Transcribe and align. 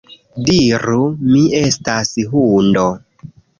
Diru, 0.45 0.95
mi 1.27 1.45
estas 1.61 2.11
hundo 2.35 2.89